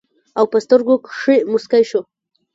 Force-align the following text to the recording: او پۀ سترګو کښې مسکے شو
او 0.37 0.45
پۀ 0.51 0.57
سترګو 0.65 0.95
کښې 1.05 1.35
مسکے 1.51 1.81
شو 1.89 2.01